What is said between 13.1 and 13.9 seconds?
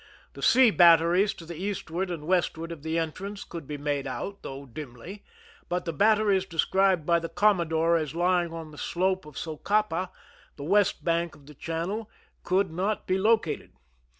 located.